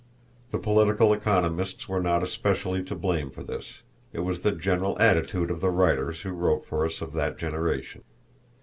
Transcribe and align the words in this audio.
The 0.49 0.57
political 0.57 1.13
economists 1.13 1.87
were 1.87 2.01
not 2.01 2.23
especially 2.23 2.81
to 2.85 2.95
blame 2.95 3.29
for 3.29 3.43
this; 3.43 3.83
it 4.13 4.21
was 4.21 4.41
the 4.41 4.51
general 4.51 4.97
attitude 4.99 5.51
of 5.51 5.61
the 5.61 5.69
writers 5.69 6.21
who 6.21 6.31
wrote 6.31 6.65
for 6.65 6.83
us 6.87 7.03
of 7.03 7.13
that 7.13 7.37
generation. 7.37 8.03